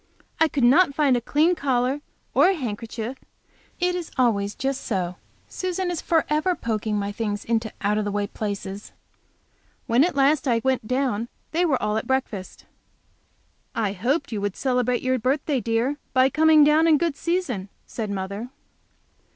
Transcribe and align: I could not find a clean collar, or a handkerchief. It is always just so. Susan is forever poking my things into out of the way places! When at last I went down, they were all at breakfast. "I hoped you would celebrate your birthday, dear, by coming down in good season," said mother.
I 0.39 0.47
could 0.47 0.63
not 0.63 0.95
find 0.95 1.15
a 1.15 1.21
clean 1.21 1.53
collar, 1.53 2.01
or 2.33 2.47
a 2.49 2.55
handkerchief. 2.55 3.19
It 3.79 3.93
is 3.93 4.09
always 4.17 4.55
just 4.55 4.81
so. 4.83 5.17
Susan 5.47 5.91
is 5.91 6.01
forever 6.01 6.55
poking 6.55 6.97
my 6.97 7.11
things 7.11 7.45
into 7.45 7.71
out 7.81 7.99
of 7.99 8.05
the 8.05 8.11
way 8.11 8.25
places! 8.25 8.93
When 9.85 10.03
at 10.03 10.15
last 10.15 10.47
I 10.47 10.59
went 10.63 10.87
down, 10.87 11.27
they 11.51 11.65
were 11.65 11.79
all 11.79 11.97
at 11.97 12.07
breakfast. 12.07 12.65
"I 13.75 13.91
hoped 13.93 14.31
you 14.31 14.41
would 14.41 14.55
celebrate 14.55 15.03
your 15.03 15.19
birthday, 15.19 15.59
dear, 15.61 15.97
by 16.13 16.31
coming 16.31 16.63
down 16.63 16.87
in 16.87 16.97
good 16.97 17.15
season," 17.15 17.69
said 17.85 18.09
mother. 18.09 18.49